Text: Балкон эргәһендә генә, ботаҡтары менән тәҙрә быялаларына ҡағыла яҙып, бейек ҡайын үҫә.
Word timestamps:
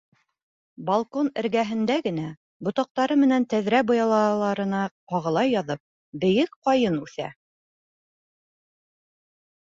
Балкон 0.85 1.27
эргәһендә 1.41 1.97
генә, 2.05 2.23
ботаҡтары 2.67 3.17
менән 3.23 3.43
тәҙрә 3.51 3.81
быялаларына 3.91 4.79
ҡағыла 5.13 5.43
яҙып, 5.49 5.83
бейек 6.23 6.57
ҡайын 6.69 6.97
үҫә. 7.03 7.29